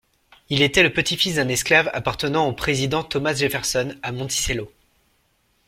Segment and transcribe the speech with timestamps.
[0.49, 4.71] Il était le petit-fils d'un esclave appartenant au président Thomas Jefferson à Monticello.